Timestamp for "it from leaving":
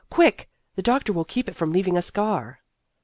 1.47-1.95